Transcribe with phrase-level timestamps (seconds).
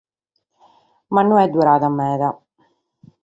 [1.13, 2.29] Ma no est durada meda.